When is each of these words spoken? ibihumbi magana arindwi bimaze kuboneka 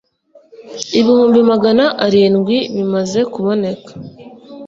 ibihumbi 0.99 1.39
magana 1.51 1.83
arindwi 2.05 2.57
bimaze 2.75 3.19
kuboneka 3.33 3.91